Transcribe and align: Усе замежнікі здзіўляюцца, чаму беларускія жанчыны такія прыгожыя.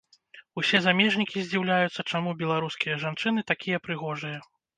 Усе 0.61 0.79
замежнікі 0.85 1.43
здзіўляюцца, 1.45 2.01
чаму 2.13 2.33
беларускія 2.41 2.97
жанчыны 3.05 3.45
такія 3.53 3.83
прыгожыя. 3.87 4.43